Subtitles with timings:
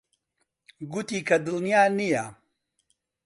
[0.91, 2.25] گوتی کە دڵنیا نییە.